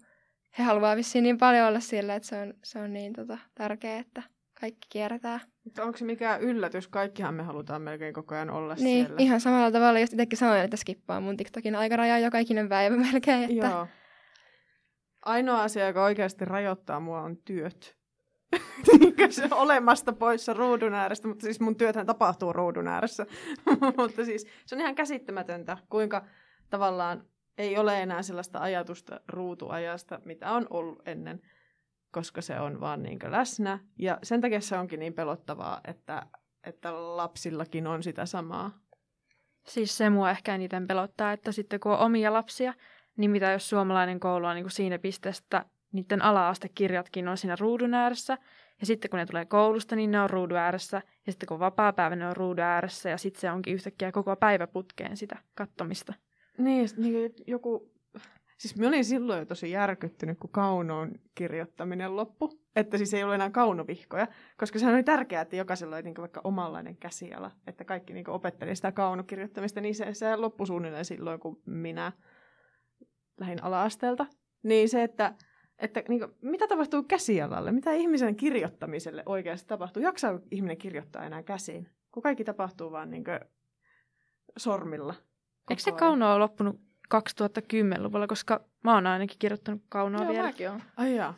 [0.59, 3.99] he haluaa vissiin niin paljon olla sillä, että se on, se on niin tota, tärkeä,
[3.99, 4.23] että
[4.61, 5.41] kaikki kierretään.
[5.65, 6.89] Mutta onko se mikään yllätys?
[6.89, 9.23] Kaikkihan me halutaan melkein koko ajan olla Niin, siellä.
[9.23, 13.43] ihan samalla tavalla, jos itsekin sanoin, että skippaa mun TikTokin aikaraja joka ikinen päivä melkein.
[13.51, 13.87] Että, Joo.
[15.25, 17.99] Ainoa asia, joka oikeasti rajoittaa mua, on työt.
[19.31, 23.27] Se olemasta poissa ruudun äärestä, mutta siis mun työthän tapahtuu ruudun ääressä.
[23.99, 26.25] mutta siis se on ihan käsittämätöntä, kuinka
[26.71, 27.25] tavallaan
[27.59, 31.41] ei ole enää sellaista ajatusta ruutuajasta, mitä on ollut ennen,
[32.11, 33.79] koska se on vaan niin läsnä.
[33.99, 36.27] Ja sen takia se onkin niin pelottavaa, että,
[36.65, 38.79] että lapsillakin on sitä samaa.
[39.67, 42.75] Siis se mua ehkä eniten pelottaa, että sitten kun on omia lapsia,
[43.17, 47.57] niin mitä jos suomalainen koulu on niin kuin siinä pisteessä, että niiden ala-astekirjatkin on siinä
[47.61, 48.39] ruudun ääressä,
[48.81, 51.61] ja sitten kun ne tulee koulusta, niin ne on ruudun ääressä, ja sitten kun on
[51.61, 56.15] vapaa-päivä, ne on ruudun ääressä, ja sitten se onkin yhtäkkiä koko päivä putkeen sitä kattomista.
[56.59, 57.98] Niin, niin joku...
[58.59, 62.61] Siis mä olin silloin jo tosi järkyttynyt, kun kaunoon kirjoittaminen loppu.
[62.77, 66.41] Että siis ei ollut enää kaunovihkoja, koska sehän oli tärkeää, että jokaisella oli niin vaikka
[66.45, 67.51] omanlainen käsiala.
[67.67, 72.13] Että kaikki niin opetteli sitä kaunokirjoittamista, niin se, se loppui suunnilleen silloin, kun minä
[73.41, 74.27] lähdin ala-asteelta.
[74.63, 75.35] Niin se, että,
[75.79, 77.73] että niin kuin, mitä tapahtuu käsialalle?
[77.73, 80.03] Mitä ihmisen kirjoittamiselle oikeasti tapahtuu?
[80.03, 81.89] Jaksaa ihminen kirjoittaa enää käsiin?
[82.13, 83.41] Kun kaikki tapahtuu vaan niin kuin
[84.57, 85.15] sormilla.
[85.71, 90.47] Eikö se kauno ole loppunut 2010-luvulla, koska mä oon ainakin kirjoittanut kaunoa Joo, vielä.
[90.47, 90.83] mäkin on.
[90.97, 91.35] Ai jaa.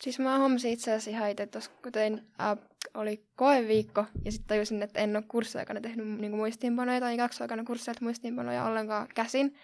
[0.00, 2.58] Siis mä huomasin itse asiassa ihan itse tuossa, kun tein, äh,
[2.94, 7.64] oli koeviikko, ja sitten tajusin, että en ole kurssiaikana tehnyt niinku muistiinpanoja tai kaksi aikana
[7.64, 9.54] kursseilta muistiinpanoja ollenkaan käsin.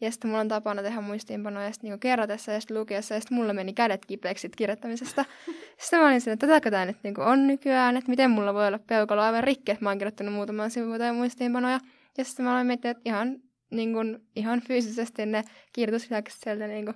[0.00, 3.36] Ja sitten mulla on tapana tehdä muistiinpanoja sitten niinku kerratessa ja sitten lukiessa, ja sitten
[3.38, 5.24] mulla meni kädet kipeäksi kirjoittamisesta.
[5.80, 8.66] sitten mä olin siinä, että tätäkö tämä nyt niinku on nykyään, että miten mulla voi
[8.66, 11.80] olla peukalo aivan rikki, että mä oon kirjoittanut muutaman sivun tai muistiinpanoja.
[12.18, 13.36] Ja sitten mä aloin miettiä, että ihan,
[13.70, 16.94] niin kun, ihan fyysisesti ne kirjoituslihakset sieltä niin kun,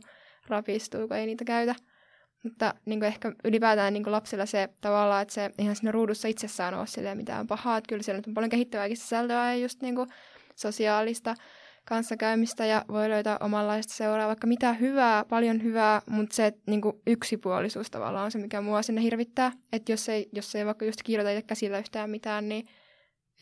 [0.49, 1.75] rapistuu, kun ei niitä käytä.
[2.45, 6.87] Mutta niin ehkä ylipäätään niin lapsilla se tavallaan, että se ihan siinä ruudussa itsessään ole
[6.87, 7.77] silleen mitään pahaa.
[7.77, 9.95] Että kyllä siellä on paljon kehittävääkin sisältöä ja just niin
[10.57, 11.35] sosiaalista
[11.85, 17.91] kanssakäymistä ja voi löytää omanlaista seuraa vaikka mitä hyvää, paljon hyvää, mutta se niin yksipuolisuus
[17.91, 19.53] tavallaan on se, mikä mua sinne hirvittää.
[19.73, 22.67] Että jos ei, jos ei vaikka just kirjoita itse käsillä yhtään mitään, niin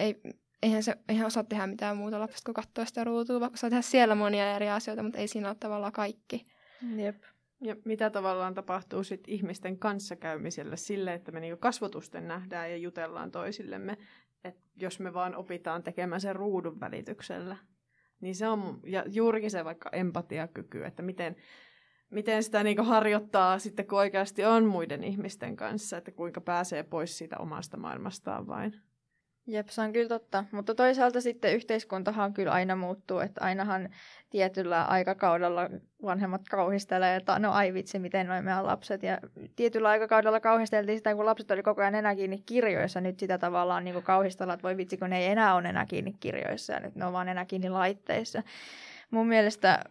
[0.00, 0.20] ei,
[0.62, 3.83] eihän se eihän osaa tehdä mitään muuta lapsesta kuin katsoa sitä ruutua, vaikka saa tehdä
[3.83, 6.44] siellä monia eri asioita, mutta ei siinä ole tavallaan kaikki.
[6.97, 7.23] Jep.
[7.61, 13.31] Ja mitä tavallaan tapahtuu sit ihmisten kanssakäymiselle sille, että me niinku kasvotusten nähdään ja jutellaan
[13.31, 13.97] toisillemme.
[14.44, 17.57] Et jos me vaan opitaan tekemään sen ruudun välityksellä,
[18.21, 21.37] niin se on, ja juurikin se vaikka empatiakyky, että miten,
[22.11, 27.18] miten sitä niinku harjoittaa sitten, kun oikeasti on muiden ihmisten kanssa, että kuinka pääsee pois
[27.18, 28.88] siitä omasta maailmastaan vain.
[29.48, 30.44] Jep, se on kyllä totta.
[30.52, 33.88] Mutta toisaalta sitten yhteiskuntahan kyllä aina muuttuu, että ainahan
[34.30, 35.70] tietyllä aikakaudella
[36.02, 39.02] vanhemmat kauhistelee, että no ai vitsi, miten noin meidän lapset.
[39.02, 39.18] Ja
[39.56, 43.00] tietyllä aikakaudella kauhisteltiin sitä, kun lapset oli koko ajan enää kiinni kirjoissa.
[43.00, 46.14] Nyt sitä tavallaan niin kauhistellaan, että voi vitsi, kun ne ei enää ole enää kiinni
[46.20, 48.42] kirjoissa ja nyt ne on vaan enää kiinni laitteissa.
[49.11, 49.84] Mun mielestä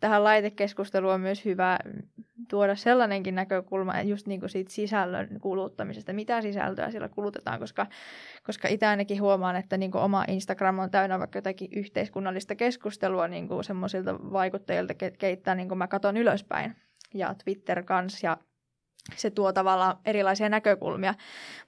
[0.00, 1.78] tähän laitekeskusteluun on myös hyvä
[2.48, 7.86] tuoda sellainenkin näkökulma just niin kuin siitä sisällön kuluttamisesta, mitä sisältöä siellä kulutetaan, koska,
[8.46, 13.28] koska itse ainakin huomaan, että niin kuin oma Instagram on täynnä vaikka jotakin yhteiskunnallista keskustelua
[13.28, 16.76] niin kuin semmoisilta vaikuttajilta, keitä niin kuin mä katon ylöspäin,
[17.14, 18.36] ja Twitter kanssa, ja
[19.16, 21.14] se tuo tavallaan erilaisia näkökulmia,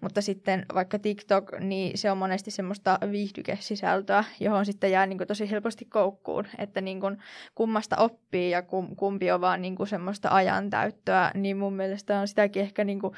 [0.01, 5.29] mutta sitten vaikka TikTok, niin se on monesti semmoista viihdykesisältöä, johon sitten jää niin kuin
[5.29, 7.18] tosi helposti koukkuun, että niin kuin
[7.55, 8.62] kummasta oppii ja
[8.97, 13.14] kumpi on vaan niin kuin semmoista ajantäyttöä, niin mun mielestä on sitäkin ehkä niin kuin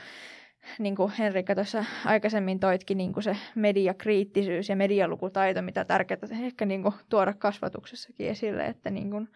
[0.79, 6.66] niin kuin Henrikka tuossa aikaisemmin toitkin, niin kuin se mediakriittisyys ja medialukutaito, mitä tärkeää ehkä
[6.66, 9.29] niin kuin tuoda kasvatuksessakin esille, että, niin kuin,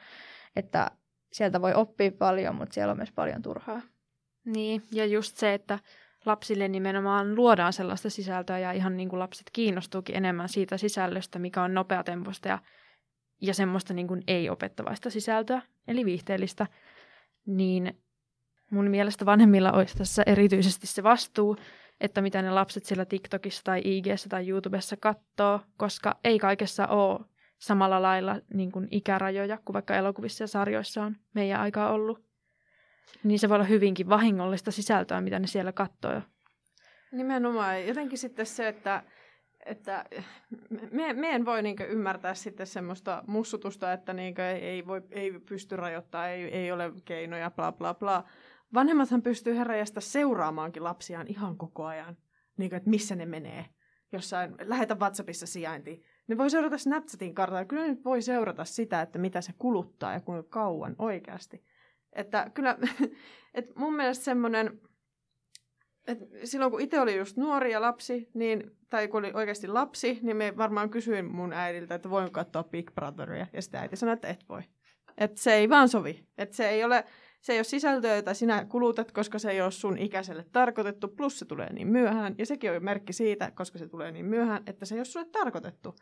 [0.56, 0.90] että
[1.32, 3.82] sieltä voi oppia paljon, mutta siellä on myös paljon turhaa.
[4.44, 5.78] Niin, ja just se, että
[6.26, 11.62] lapsille nimenomaan luodaan sellaista sisältöä ja ihan niin kuin lapset kiinnostuukin enemmän siitä sisällöstä, mikä
[11.62, 12.58] on nopeatempoista ja,
[13.40, 16.66] ja semmoista niin kuin ei-opettavaista sisältöä, eli viihteellistä,
[17.46, 18.02] niin
[18.70, 21.56] mun mielestä vanhemmilla olisi tässä erityisesti se vastuu,
[22.00, 27.20] että mitä ne lapset siellä TikTokissa tai IGssä tai YouTubessa katsoo, koska ei kaikessa ole
[27.58, 32.27] samalla lailla niin kuin ikärajoja kuin vaikka elokuvissa ja sarjoissa on meidän aikaa ollut.
[33.24, 36.22] Niin se voi olla hyvinkin vahingollista sisältöä, mitä ne siellä katsoo.
[37.12, 37.86] Nimenomaan.
[37.86, 39.02] Jotenkin sitten se, että,
[39.66, 40.04] että
[40.90, 45.76] me, me en voi niinku ymmärtää sitten semmoista mussutusta, että niinku ei, voi, ei pysty
[45.76, 48.24] rajoittamaan, ei, ei ole keinoja, bla bla bla.
[48.74, 52.16] Vanhemmathan pystyy herrajasta seuraamaankin lapsiaan ihan koko ajan,
[52.56, 53.66] niin kuin, että missä ne menee.
[54.12, 56.02] Jossain, lähetä WhatsAppissa sijainti.
[56.28, 57.64] Ne voi seurata Snapchatin kartalla.
[57.64, 61.64] Kyllä ne voi seurata sitä, että mitä se kuluttaa ja kuinka kauan oikeasti.
[62.12, 62.78] Että kyllä,
[63.54, 64.80] että mun mielestä semmoinen,
[66.06, 70.18] että silloin kun itse oli just nuori ja lapsi, niin, tai kun oli oikeasti lapsi,
[70.22, 73.46] niin me varmaan kysyin mun äidiltä, että voinko katsoa Big Brotheria.
[73.52, 74.62] Ja sitten äiti sanoi, että et voi.
[75.18, 76.26] Että se ei vaan sovi.
[76.38, 77.04] Että se ei ole,
[77.40, 81.38] se ei ole sisältöä, jota sinä kulutat, koska se ei ole sun ikäiselle tarkoitettu, plus
[81.38, 82.34] se tulee niin myöhään.
[82.38, 85.26] Ja sekin on merkki siitä, koska se tulee niin myöhään, että se ei ole sulle
[85.32, 85.94] tarkoitettu.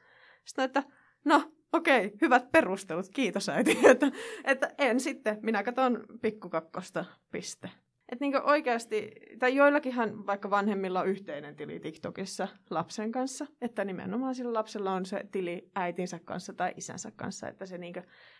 [0.44, 0.82] Sitten että
[1.24, 4.12] no okei, hyvät perustelut, kiitos äiti, että,
[4.44, 7.70] että en sitten, minä katson pikkukakkosta, piste.
[8.12, 14.34] Että niin oikeasti, tai joillakinhan vaikka vanhemmilla on yhteinen tili TikTokissa lapsen kanssa, että nimenomaan
[14.34, 17.94] sillä lapsella on se tili äitinsä kanssa tai isänsä kanssa, että se niin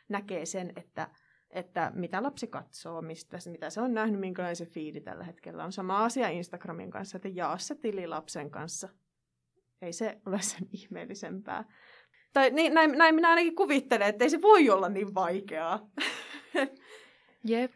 [0.09, 1.09] näkee sen, että,
[1.51, 5.73] että mitä lapsi katsoo, mistä, mitä se on nähnyt, minkälainen se fiidi tällä hetkellä on.
[5.73, 8.89] Sama asia Instagramin kanssa, että jaa se tili lapsen kanssa.
[9.83, 11.65] Ei se ole sen ihmeellisempää.
[12.37, 15.87] Tai niin, näin, näin minä ainakin kuvittelen, että ei se voi olla niin vaikeaa.
[17.45, 17.73] Jep.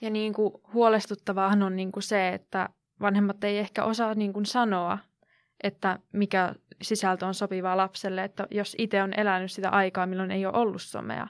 [0.00, 2.68] Ja niin kuin huolestuttavaahan on niin kuin se, että
[3.00, 4.98] vanhemmat ei ehkä osaa niin kuin sanoa,
[5.62, 8.24] että mikä sisältö on sopivaa lapselle.
[8.24, 11.28] Että jos itse on elänyt sitä aikaa, milloin ei ole ollut somea,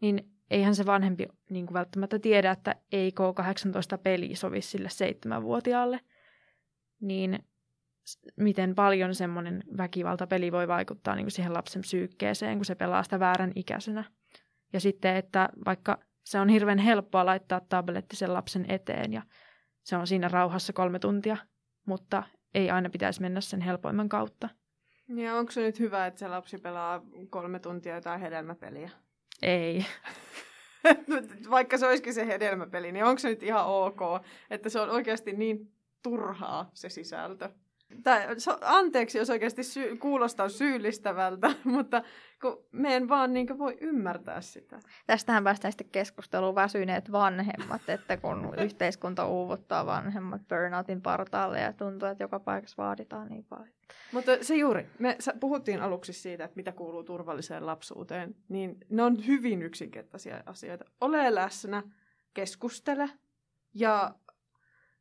[0.00, 6.00] niin eihän se vanhempi niin kuin välttämättä tiedä, että ei K18-peli sovi sille seitsemänvuotiaalle.
[7.00, 7.44] Niin
[8.36, 13.20] miten paljon semmoinen väkivaltapeli voi vaikuttaa niin kuin siihen lapsen psyykkeeseen, kun se pelaa sitä
[13.20, 14.04] väärän ikäisenä.
[14.72, 19.22] Ja sitten, että vaikka se on hirveän helppoa laittaa tabletti sen lapsen eteen ja
[19.82, 21.36] se on siinä rauhassa kolme tuntia,
[21.86, 22.22] mutta
[22.54, 24.48] ei aina pitäisi mennä sen helpoimman kautta.
[25.16, 28.90] Ja onko se nyt hyvä, että se lapsi pelaa kolme tuntia jotain hedelmäpeliä?
[29.42, 29.86] Ei.
[31.50, 34.00] Vaikka se olisikin se hedelmäpeli, niin onko se nyt ihan ok,
[34.50, 37.50] että se on oikeasti niin turhaa se sisältö?
[38.02, 38.26] Tai
[38.60, 42.02] anteeksi, jos oikeasti sy- kuulostaa syyllistävältä, mutta
[42.40, 44.80] kun me en vaan niin voi ymmärtää sitä.
[45.06, 52.08] Tästähän päästään sitten keskusteluun väsyneet vanhemmat, että kun yhteiskunta uuvuttaa vanhemmat burnoutin partaalle ja tuntuu,
[52.08, 53.74] että joka paikassa vaaditaan niin paljon.
[54.12, 59.26] Mutta se juuri, me puhuttiin aluksi siitä, että mitä kuuluu turvalliseen lapsuuteen, niin ne on
[59.26, 60.84] hyvin yksinkertaisia asioita.
[61.00, 61.82] Ole läsnä,
[62.34, 63.10] keskustele
[63.74, 64.14] ja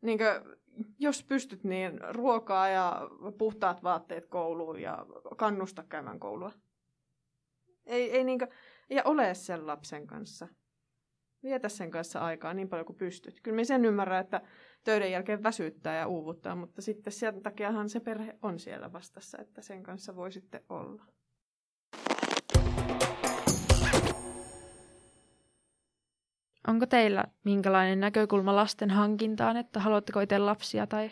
[0.01, 0.57] niin kuin,
[0.99, 3.01] jos pystyt, niin ruokaa ja
[3.37, 5.05] puhtaat vaatteet kouluun ja
[5.37, 6.51] kannusta käymään koulua.
[7.85, 8.47] Ei, ei niinkö,
[8.89, 10.47] ja ole sen lapsen kanssa.
[11.43, 13.41] Vietä sen kanssa aikaa niin paljon kuin pystyt.
[13.41, 14.41] Kyllä me sen ymmärrän, että
[14.83, 19.61] töiden jälkeen väsyttää ja uuvuttaa, mutta sitten sieltä takiahan se perhe on siellä vastassa, että
[19.61, 21.05] sen kanssa voi sitten olla.
[26.69, 31.11] Onko teillä minkälainen näkökulma lasten hankintaan, että haluatteko itse lapsia tai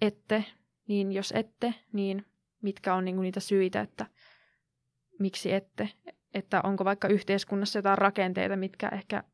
[0.00, 0.44] ette?
[0.88, 2.26] Niin jos ette, niin
[2.62, 4.06] mitkä on niinku niitä syitä, että
[5.18, 5.88] miksi ette?
[6.34, 9.24] Että onko vaikka yhteiskunnassa jotain rakenteita, mitkä ehkä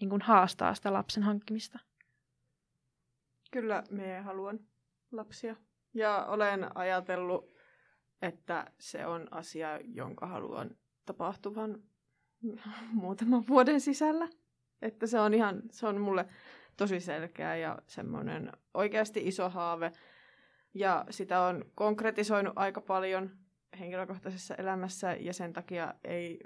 [0.00, 1.78] niinku haastaa sitä lapsen hankkimista?
[3.50, 4.60] Kyllä me haluan
[5.12, 5.56] lapsia.
[5.94, 7.54] Ja olen ajatellut,
[8.22, 10.70] että se on asia, jonka haluan
[11.04, 11.82] tapahtuvan
[12.92, 14.28] muutaman vuoden sisällä.
[14.82, 16.26] Että se on ihan, se on mulle
[16.76, 19.92] tosi selkeä ja semmoinen oikeasti iso haave.
[20.74, 23.30] Ja sitä on konkretisoinut aika paljon
[23.80, 26.40] henkilökohtaisessa elämässä ja sen takia ei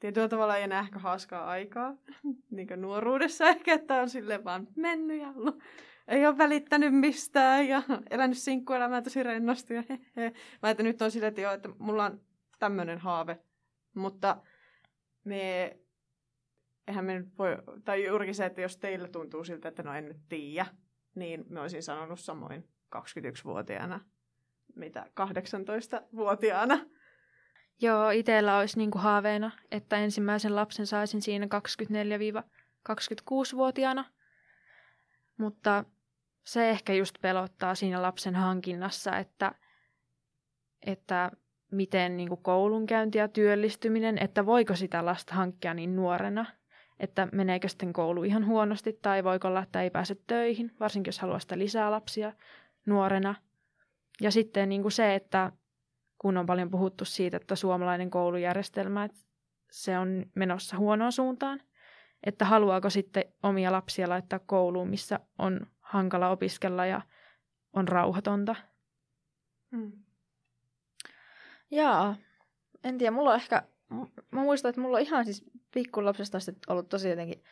[0.00, 1.94] tietyllä tavalla ei enää ehkä haaskaa aikaa,
[2.50, 5.62] niin kuin nuoruudessa ehkä, että on sille vaan mennyt ja ollut,
[6.08, 9.74] ei ole välittänyt mistään ja elänyt sinkkuelämää tosi rennosti.
[9.74, 9.82] Ja
[10.62, 12.20] Mä että nyt on sille, että, joo, että mulla on
[12.58, 13.38] tämmöinen haave,
[13.94, 14.36] mutta
[15.24, 15.76] me
[16.88, 20.08] eihän me nyt voi, tai juurikin se, että jos teillä tuntuu siltä, että no en
[20.08, 20.66] nyt tiedä,
[21.14, 24.00] niin me olisin sanonut samoin 21-vuotiaana,
[24.76, 26.86] mitä 18-vuotiaana.
[27.80, 34.04] Joo, itsellä olisi niinku haaveena, että ensimmäisen lapsen saisin siinä 24-26-vuotiaana.
[35.38, 35.84] Mutta
[36.44, 39.54] se ehkä just pelottaa siinä lapsen hankinnassa, että,
[40.86, 41.30] että
[41.70, 46.46] miten niin kuin koulunkäynti ja työllistyminen, että voiko sitä lasta hankkia niin nuorena,
[47.02, 51.18] että meneekö sitten koulu ihan huonosti tai voiko olla, että ei pääse töihin, varsinkin jos
[51.18, 52.32] haluaa sitä lisää lapsia
[52.86, 53.34] nuorena.
[54.20, 55.52] Ja sitten niin kuin se, että
[56.18, 59.18] kun on paljon puhuttu siitä, että suomalainen koulujärjestelmä, että
[59.70, 61.60] se on menossa huonoon suuntaan,
[62.24, 67.00] että haluaako sitten omia lapsia laittaa kouluun, missä on hankala opiskella ja
[67.72, 68.56] on rauhatonta.
[69.76, 69.92] Hmm.
[71.70, 72.16] Jaa,
[72.84, 73.62] en tiedä, mulla on ehkä,
[74.32, 77.44] mä muistan, että mulla on ihan siis pikkulapsesta asti ollut tosi jotenkin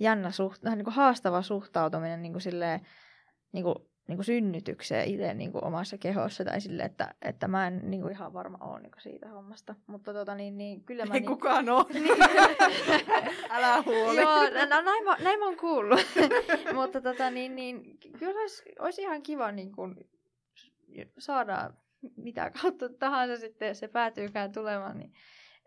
[0.00, 2.80] jännä suht, niin kuin haastava suhtautuminen niin kuin silleen,
[3.52, 3.76] niin kuin
[4.08, 8.00] niin kuin synnytykseen itse niin kuin omassa kehossa tai sille, että, että mä en niin
[8.00, 9.74] kuin ihan varma ole niin kuin siitä hommasta.
[9.86, 11.14] Mutta tota, niin, niin, kyllä mä...
[11.14, 11.84] Ei niin, kukaan ole.
[11.92, 12.16] Niin,
[13.50, 14.20] Älä huoli.
[14.20, 16.00] Joo, no, näin, mä, näin mä oon kuullut.
[16.74, 19.94] Mutta tota, niin, niin, kyllä olisi, olisi ihan kiva niin kuin,
[21.18, 21.70] saada
[22.16, 25.12] mitä kautta tahansa sitten se päätyykään tulemaan, niin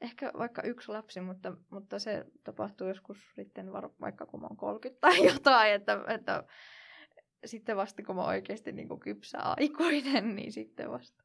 [0.02, 4.58] ehkä vaikka yksi lapsi, mutta, mutta se tapahtuu joskus sitten var, vaikka kun mä oon
[4.58, 6.44] 30 tai jotain, että, että
[7.46, 11.24] sitten vasta kun mä oikeasti niin kuin kypsä aikuinen, niin sitten vasta.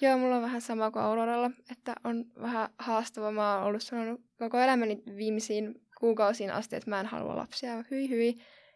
[0.00, 3.30] Joo, mulla on vähän sama kuin Auroralla, että on vähän haastava.
[3.30, 7.84] Mä oon ollut sanonut koko elämäni viimeisiin kuukausiin asti, että mä en halua lapsia.
[7.90, 8.32] Hyi hyi.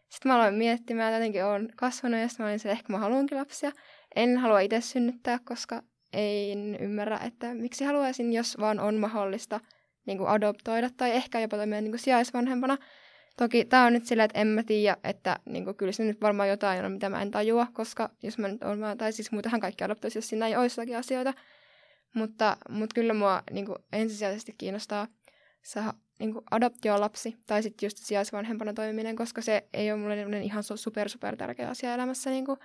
[0.09, 2.93] Sitten mä aloin miettimään, että jotenkin oon kasvanut ja sitten mä olin se, että ehkä
[2.93, 3.71] mä haluankin lapsia.
[4.15, 9.59] En halua itse synnyttää, koska en ymmärrä, että miksi haluaisin, jos vaan on mahdollista
[10.05, 12.77] niin kuin adoptoida tai ehkä jopa toimia niin kuin sijaisvanhempana.
[13.37, 16.21] Toki tämä on nyt sillä, että en mä tiedä, että niin kuin, kyllä se nyt
[16.21, 19.61] varmaan jotain on, mitä mä en tajua, koska jos mä nyt olen, tai siis muutenhan
[19.61, 21.33] kaikki adoptoisi, jos siinä ei olisi asioita.
[22.15, 25.07] Mutta, mutta kyllä mua niin kuin, ensisijaisesti kiinnostaa
[25.63, 30.63] saada niin kuin adoptiolapsi tai sitten just sijaisvanhempana toimiminen, koska se ei ole mulle ihan
[30.75, 32.57] super super tärkeä asia elämässä niin kuin,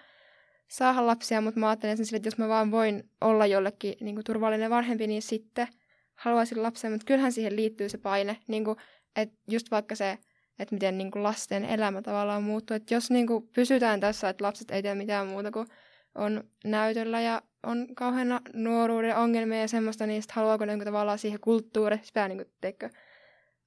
[0.68, 4.14] saada lapsia, mutta mä ajattelen sen sille, että jos mä vaan voin olla jollekin niin
[4.14, 5.68] kuin, turvallinen vanhempi, niin sitten
[6.14, 8.76] haluaisin lapsen, mutta kyllähän siihen liittyy se paine, niin kuin,
[9.16, 10.18] että just vaikka se
[10.58, 12.74] että miten niin kuin lasten elämä tavallaan muuttuu.
[12.74, 15.66] Että jos niin kuin pysytään tässä, että lapset ei tee mitään muuta kuin
[16.14, 21.40] on näytöllä ja on kauheana nuoruuden ongelmia ja semmoista, niin sitten haluaako niin tavallaan siihen
[21.40, 22.86] kulttuuriin, sitä niin kuin, teikö,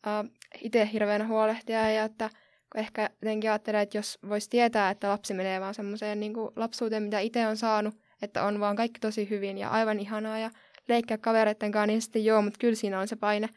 [0.08, 0.32] uh,
[0.62, 2.30] itse hirveänä huolehtia ja että
[2.76, 7.20] ehkä jotenkin ajattelee, että jos voisi tietää, että lapsi menee vaan semmoiseen niin lapsuuteen, mitä
[7.20, 10.52] itse on saanut, että on vaan kaikki tosi hyvin ja aivan ihanaa ja
[10.88, 13.50] leikkiä kavereiden kanssa, niin sitten joo, mutta kyllä siinä on se paine.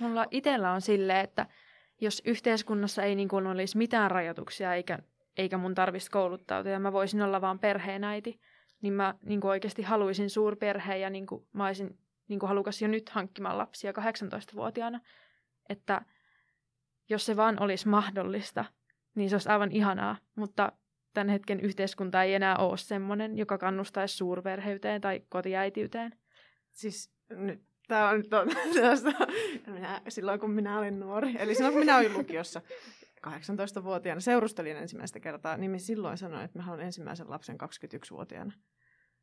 [0.00, 1.46] Mulla itsellä on silleen, että
[2.00, 4.98] jos yhteiskunnassa ei niin kuin olisi mitään rajoituksia eikä,
[5.36, 8.40] eikä mun tarvitsisi kouluttautua ja mä voisin olla vaan perheenäiti,
[8.82, 12.82] niin mä niin kuin oikeasti haluaisin suurperheen ja niin kuin mä olisin niin kuin halukas
[12.82, 15.00] jo nyt hankkimaan lapsia 18-vuotiaana.
[15.68, 16.02] Että
[17.12, 18.64] jos se vaan olisi mahdollista,
[19.14, 20.72] niin se olisi aivan ihanaa, mutta
[21.14, 26.12] tämän hetken yhteiskunta ei enää ole semmoinen, joka kannustaisi suurperheyteen tai kotiäitiyteen.
[26.72, 28.48] Siis nyt Tämä on on
[29.74, 32.62] minä, silloin kun minä olin nuori, eli silloin kun minä olin lukiossa
[33.26, 38.52] 18-vuotiaana, seurustelin ensimmäistä kertaa, niin silloin sanoin, että mä haluan ensimmäisen lapsen 21-vuotiaana.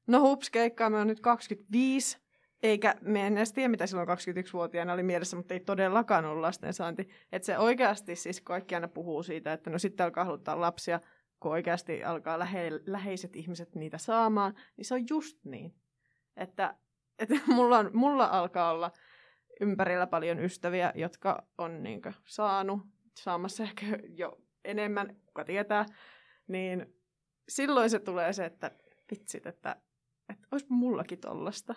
[0.07, 2.17] No hups, keikkaa, mä oon nyt 25,
[2.63, 7.09] eikä me en edes tiedä, mitä silloin 21-vuotiaana oli mielessä, mutta ei todellakaan ollut lastensaanti.
[7.31, 10.99] Että se oikeasti siis kaikki aina puhuu siitä, että no sitten alkaa haluttaa lapsia,
[11.39, 15.75] kun oikeasti alkaa lähe, läheiset ihmiset niitä saamaan, niin se on just niin.
[16.37, 16.75] Että
[17.19, 18.91] että mulla, on, mulla alkaa olla
[19.61, 22.81] ympärillä paljon ystäviä, jotka on niin kuin, saanut,
[23.17, 23.85] saamassa ehkä
[24.17, 25.85] jo enemmän, kuka tietää,
[26.47, 26.93] niin
[27.49, 28.71] silloin se tulee se, että
[29.11, 29.75] vitsit, että,
[30.29, 31.75] että olisipa mullakin tollasta.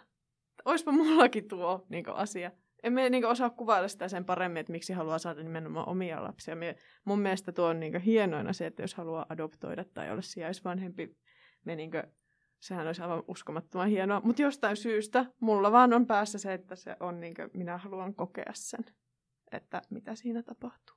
[0.64, 2.50] Olisipa mullakin tuo niin kuin, asia.
[2.82, 6.22] En me niin kuin, osaa kuvailla sitä sen paremmin, että miksi haluaa saada nimenomaan omia
[6.22, 6.56] lapsia.
[6.56, 10.22] Me, mun mielestä tuo on niin kuin, hienoina se, että jos haluaa adoptoida tai olla
[10.22, 11.16] sijaisvanhempi,
[11.64, 12.02] me niin kuin,
[12.60, 14.20] sehän olisi aivan uskomattoman hienoa.
[14.24, 18.14] Mutta jostain syystä mulla vaan on päässä se, että se on niin kuin minä haluan
[18.14, 18.84] kokea sen,
[19.52, 20.96] että mitä siinä tapahtuu.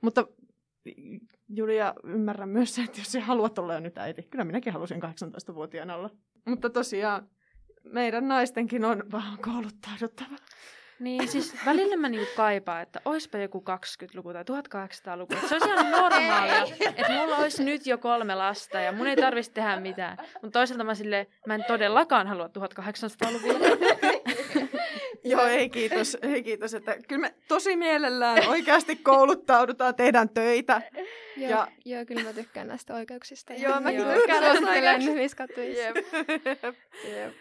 [0.00, 0.26] Mutta
[1.48, 5.96] Julia, ymmärrän myös se, että jos haluat olla jo nyt äiti, kyllä minäkin halusin 18-vuotiaana
[5.96, 6.10] olla.
[6.46, 7.28] Mutta tosiaan
[7.84, 10.36] meidän naistenkin on vaan kouluttauduttava.
[10.98, 15.34] Niin, siis välillä mä niinku kaipaan, että oispa joku 20-luku tai 1800-luku.
[15.48, 16.66] se olisi ihan normaalia,
[16.96, 20.16] että mulla olisi nyt jo kolme lasta ja mun ei tarvitsisi tehdä mitään.
[20.42, 23.66] Mutta toisaalta mä silleen, mä en todellakaan halua 1800-luvulla.
[25.24, 26.18] Joo, ei kiitos.
[26.22, 26.74] Ei kiitos.
[26.74, 30.82] Että kyllä me tosi mielellään oikeasti kouluttaudutaan, tehdään töitä.
[31.36, 31.68] Joo, ja...
[31.84, 33.52] joo, kyllä mä tykkään näistä oikeuksista.
[33.52, 35.42] Joo, mäkin tykkään näistä oikeuksista.
[35.60, 35.96] Jep.
[37.04, 37.34] Jep.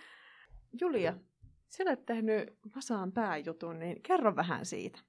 [0.81, 1.13] Julia,
[1.69, 4.99] sä olet tehnyt Vasaan pääjutun, niin kerro vähän siitä.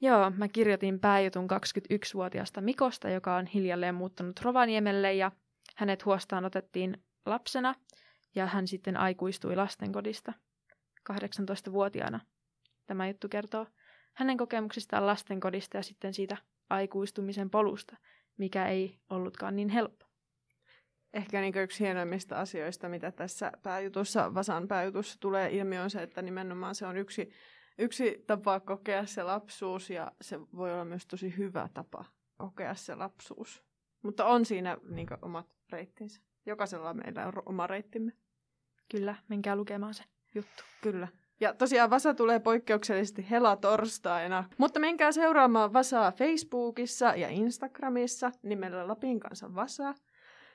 [0.00, 5.32] Joo, mä kirjoitin pääjutun 21-vuotiaasta Mikosta, joka on hiljalleen muuttanut Rovaniemelle ja
[5.76, 7.74] hänet huostaan otettiin lapsena
[8.34, 10.32] ja hän sitten aikuistui lastenkodista
[11.12, 12.20] 18-vuotiaana.
[12.86, 13.66] Tämä juttu kertoo
[14.12, 16.36] hänen kokemuksistaan lastenkodista ja sitten siitä
[16.70, 17.96] aikuistumisen polusta,
[18.36, 20.11] mikä ei ollutkaan niin helppo.
[21.14, 26.22] Ehkä niin yksi hienoimmista asioista, mitä tässä pääjutussa, Vasan pääjutussa tulee ilmi, on se, että
[26.22, 27.30] nimenomaan se on yksi,
[27.78, 32.04] yksi tapa kokea se lapsuus ja se voi olla myös tosi hyvä tapa
[32.36, 33.62] kokea se lapsuus.
[34.02, 36.20] Mutta on siinä niin omat reittinsä.
[36.46, 38.12] Jokaisella meillä on oma reittimme.
[38.90, 40.04] Kyllä, menkää lukemaan se
[40.34, 40.62] juttu.
[40.82, 41.08] Kyllä.
[41.40, 44.44] Ja tosiaan Vasa tulee poikkeuksellisesti hela torstaina.
[44.58, 49.94] Mutta menkää seuraamaan Vasaa Facebookissa ja Instagramissa nimellä Lapin kanssa Vasa.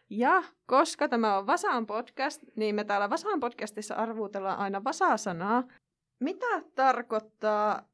[0.09, 5.63] Ja koska tämä on Vasaan podcast, niin me täällä Vasaan podcastissa arvuutellaan aina Vasaa-sanaa.
[6.19, 6.45] Mitä
[6.75, 7.89] tarkoittaa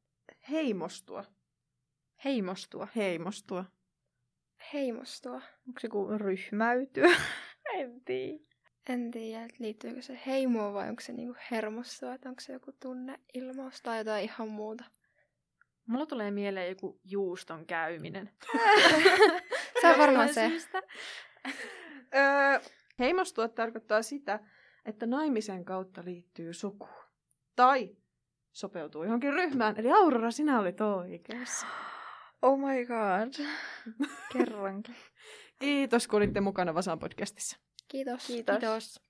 [0.49, 1.23] heimostua?
[2.25, 2.87] Heimostua.
[2.95, 3.65] Heimostua.
[4.73, 5.41] Heimostua.
[5.67, 7.09] Onko se kuin ryhmäytyä?
[7.79, 8.43] en tiedä.
[8.89, 12.71] En tiedä, että liittyykö se heimoon vai onko se niinku hermostua, että onko se joku
[12.79, 14.83] tunneilmaus tai jotain ihan muuta.
[15.87, 18.29] Mulla tulee mieleen joku juuston käyminen.
[19.81, 20.51] se on varmaan se.
[22.15, 22.59] Öö,
[22.99, 24.39] heimostua tarkoittaa sitä,
[24.85, 27.03] että naimisen kautta liittyy sukuun.
[27.55, 27.97] Tai
[28.51, 29.79] sopeutuu johonkin ryhmään.
[29.79, 31.67] Eli Aurora, sinä olit oikeassa.
[32.41, 33.45] Oh my god.
[34.33, 34.95] Kerrankin.
[35.59, 37.57] Kiitos, kun olitte mukana Vasan podcastissa.
[37.87, 38.27] Kiitos.
[38.27, 38.57] Kiitos.
[38.59, 39.01] Kiitos.